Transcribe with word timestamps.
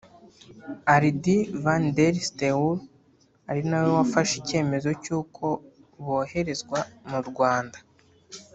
Ard 0.95 1.25
van 1.63 1.83
der 1.97 2.13
Steur 2.27 2.71
ari 3.49 3.61
nawe 3.69 3.89
wafashe 3.97 4.33
icyemezo 4.41 4.89
cy’uko 5.03 5.43
boherezwa 6.05 6.79
mu 7.09 7.19
Rwanda 7.29 7.77